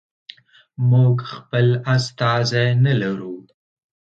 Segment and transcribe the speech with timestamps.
[0.91, 3.35] موږ خپل استازی نه لرو.